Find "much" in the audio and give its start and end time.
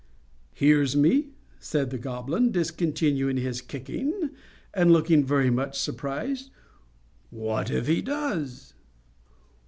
5.51-5.77